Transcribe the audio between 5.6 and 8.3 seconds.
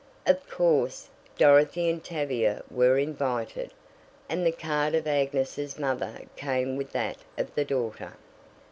mother came with that of the daughter.